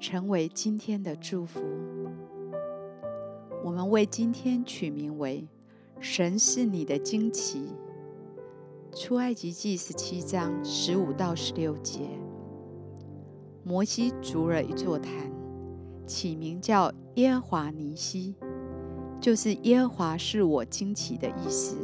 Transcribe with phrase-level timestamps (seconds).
[0.00, 1.60] 成为今天的祝福。
[3.64, 5.46] 我们为今天取名为
[5.98, 7.74] “神是你的旌旗”。
[8.94, 12.08] 出埃及记十七章十五到十六节，
[13.64, 15.12] 摩西筑了一座坛，
[16.06, 18.36] 起名叫耶和华尼西，
[19.20, 21.76] 就是耶和华是我惊奇的意思。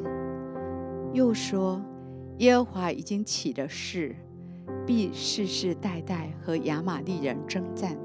[1.12, 1.82] 又说，
[2.38, 4.14] 耶和华已经起了誓。
[4.86, 7.96] 必世世代代和亚玛力人征战。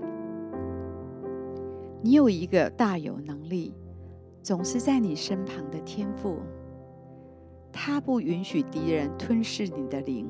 [2.01, 3.73] 你有一个大有能力，
[4.41, 6.39] 总是在你身旁的天赋，
[7.71, 10.27] 他不允许敌人吞噬你的灵，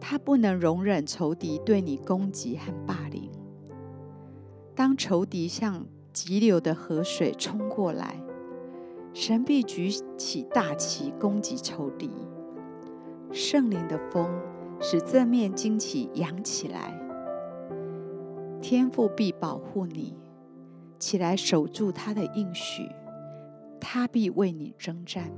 [0.00, 3.30] 他不能容忍仇敌对你攻击和霸凌。
[4.74, 8.20] 当仇敌像急流的河水冲过来，
[9.12, 12.10] 神必举起大旗攻击仇敌。
[13.32, 14.28] 圣灵的风。
[14.80, 17.00] 使这面旌旗扬起来，
[18.60, 20.14] 天父必保护你，
[20.98, 22.88] 起来守住他的应许，
[23.80, 25.30] 他必为你征战。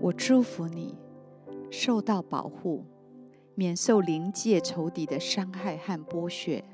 [0.00, 0.98] 我祝福你，
[1.70, 2.84] 受到保护，
[3.54, 6.64] 免受灵界仇敌的伤害和剥削。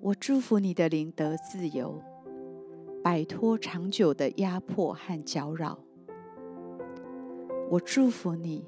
[0.00, 2.00] 我祝福你的灵得自由，
[3.02, 5.78] 摆脱长久的压迫和搅扰。
[7.70, 8.66] 我祝福你。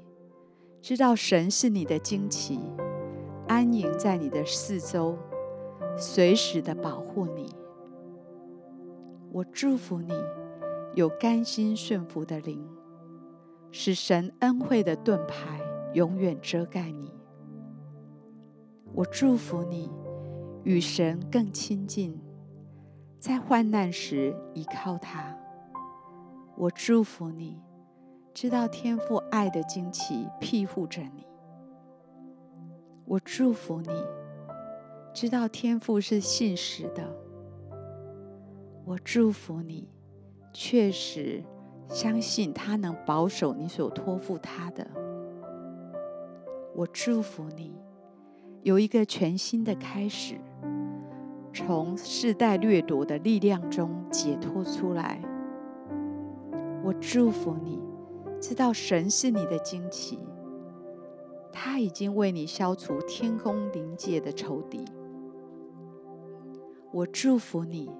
[0.79, 2.59] 知道神是你的旌旗，
[3.47, 5.17] 安营在你的四周，
[5.97, 7.53] 随时的保护你。
[9.31, 10.13] 我祝福你
[10.93, 12.65] 有甘心顺服的灵，
[13.71, 15.59] 使神恩惠的盾牌
[15.93, 17.11] 永远遮盖你。
[18.93, 19.91] 我祝福你
[20.63, 22.19] 与神更亲近，
[23.19, 25.37] 在患难时依靠他。
[26.55, 27.61] 我祝福你。
[28.33, 31.25] 知道天父爱的惊奇庇护着你，
[33.05, 33.89] 我祝福你。
[35.19, 37.03] 知道天父是信实的，
[38.85, 39.89] 我祝福你。
[40.53, 41.43] 确实
[41.89, 44.87] 相信他能保守你所托付他的，
[46.75, 47.73] 我祝福你。
[48.61, 50.35] 有一个全新的开始，
[51.51, 55.19] 从世代掠夺的力量中解脱出来，
[56.83, 57.81] 我祝福你。
[58.39, 60.19] 知道神是你的惊奇，
[61.51, 64.85] 他已经为你消除天空灵界的仇敌。
[66.97, 67.91] 我祝福你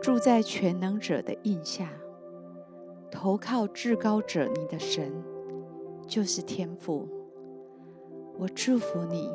[0.00, 1.90] 住在全能者的荫下，
[3.10, 5.12] 投靠至高者你的神，
[6.06, 7.08] 就是天父。
[8.38, 9.28] 我祝福你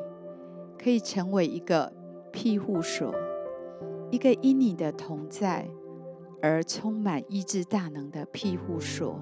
[0.82, 1.92] 可以成为一个
[2.32, 3.14] 庇护所，
[4.12, 5.68] 一个因你的同在
[6.42, 9.20] 而充满医治大能的庇护所。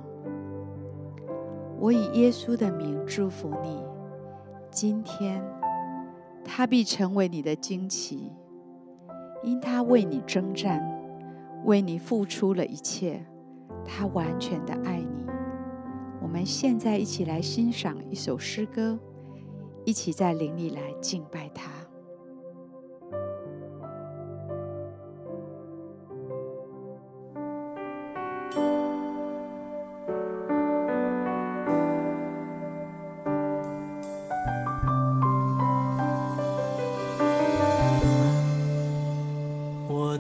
[1.80, 3.84] 我以耶稣的名祝福你，
[4.70, 5.44] 今天
[6.46, 8.32] 他必成为你的惊奇，
[9.44, 10.82] 因他为你征战，
[11.66, 13.26] 为你付出了一切，
[13.86, 15.26] 他完全的爱你。
[16.22, 18.98] 我们现在一起来欣赏一首诗歌，
[19.86, 21.70] 一起在灵里来敬拜他。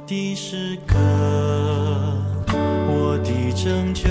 [0.06, 0.96] 的诗歌，
[2.52, 4.10] 我的拯救，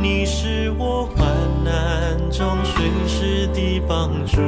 [0.00, 1.26] 你是我患
[1.62, 4.38] 难中随时的帮助。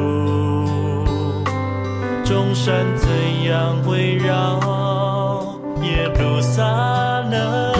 [2.25, 3.09] 众山怎
[3.45, 6.63] 样围绕耶路撒
[7.31, 7.72] 冷，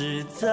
[0.00, 0.48] 只在